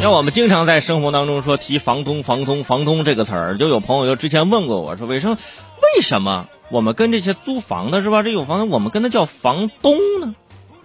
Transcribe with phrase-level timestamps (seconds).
[0.00, 5.36] 像我们经常在生活当中说提房东、房东、房东这个词儿，就有朋友就之前问过我说，为什么
[5.82, 8.22] 为什么我们跟这些租房的是吧？
[8.22, 10.34] 这有房子我们跟他叫房东呢？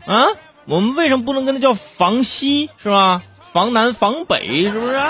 [0.05, 0.27] 啊，
[0.65, 3.23] 我们为什么不能跟他叫房西是吧？
[3.53, 5.01] 房南、房北是不是？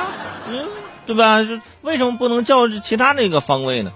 [0.50, 0.68] 嗯，
[1.08, 1.40] 对吧？
[1.82, 3.92] 为什么不能叫其他那个方位呢？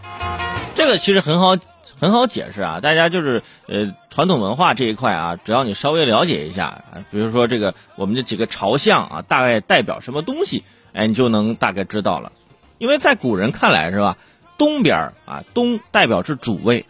[0.73, 1.55] 这个其实很好。
[1.99, 12.31] 很好解释啊，大家就是呃传统文化这一块啊，只要你稍微了解一下啊，比如说这个我们这几个朝向啊，大概代表什么东西，哎，你就能大概知道了。
[12.77, 14.17] 因为在古人看来是吧，
[14.57, 16.85] 东边啊东代表是主位，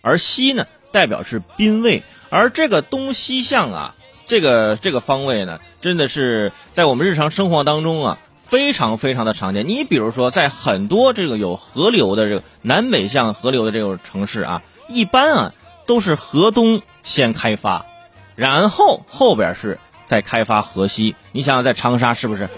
[0.00, 3.94] 而西呢代表是宾位，而这个东西向啊，
[4.26, 8.18] 这个这个方位呢，真的是在我们日常生活当中啊。
[8.54, 9.66] 非常非常的常见。
[9.66, 15.52] 你比如说，在很多这个有河流的这个南北向河流的这种城市啊，一般啊
[15.86, 17.84] 都是河东先开发，
[18.36, 21.16] 然后后边是再开发河西。
[21.32, 22.48] 你想想，在长沙是不是？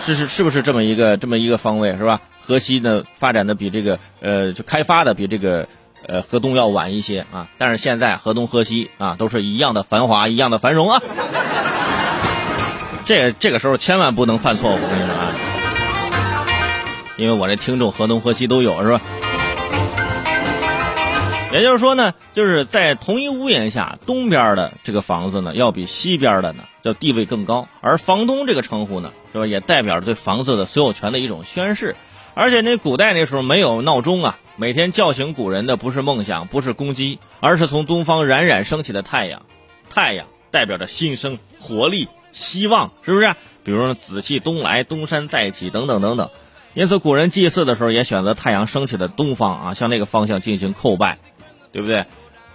[0.00, 2.20] 是是是不是这么一个这么一个方位是吧？
[2.42, 5.66] 河西呢发展的比这个呃就开发的比这个
[6.06, 7.48] 呃河东要晚一些啊。
[7.56, 11.02] 但是现在河东河西啊都是一样的繁华，一样的繁荣啊。
[13.10, 15.34] 这这个时候千万不能犯错误，我跟你说啊，
[17.18, 19.00] 因为我这听众河东河西都有是吧？
[21.52, 27.66] 也就是说呢，就是在同一屋檐下，东边的这个房子呢，要比西边的呢，叫地位更高。
[27.80, 31.96] 而房东这个称呼呢，是吧，也代表着对房子的所有权的一种宣誓。
[32.34, 39.42] 而且那古代那时候没有闹钟啊，每天叫醒古人的不是梦想，不是公鸡，而是从东方冉冉升起的太阳。
[39.92, 42.06] 太阳代表着新生活力。
[42.32, 43.34] 希望是不是？
[43.62, 46.30] 比如说紫气东来，东山再起等等等等。
[46.72, 51.18] 因此，古人祭祀的时候也选择太阳升起的东方啊，向那个方向进行叩拜，
[51.72, 52.06] 对不对？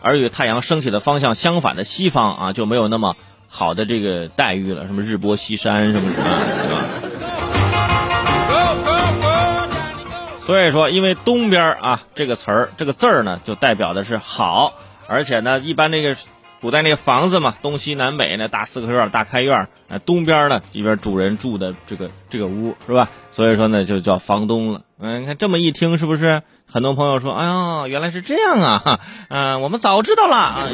[0.01, 3.15] 而与太阳升起的方向相反的西方啊，就没有那么
[3.47, 6.25] 好的这个待遇了，什么日薄西山什么什么，
[6.63, 6.81] 对吧？
[10.39, 14.73] 所以说，因为东边啊这个词儿这个字儿呢，就代表的是好，
[15.07, 16.15] 而且呢，一般那个。
[16.65, 23.11] 古代那个房子嘛，东西南北那大四合院、大开院，呃，东边呢里边主人住的这个这个屋是吧？
[23.29, 24.81] 所以说呢就叫房东了。
[24.99, 26.41] 嗯，你看这么一听是不是？
[26.65, 28.81] 很多朋友说，哎呀，原来是这样啊！
[28.83, 28.99] 哈，
[29.29, 30.67] 嗯，我们早知道了啊。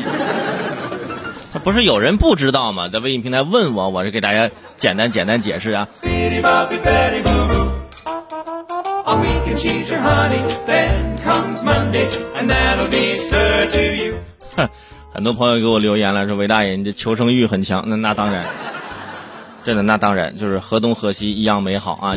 [1.51, 2.87] 他不是有人不知道吗？
[2.87, 5.89] 在微信平台问我，我是给大家简单简单解释啊。
[14.55, 14.69] 哼。
[15.13, 17.83] 很多朋友给我留言了，说韦大爷，你这求生欲很强。
[17.85, 18.45] 那那当然，
[19.65, 22.15] 真的那当然，就是河东河西一样美好啊。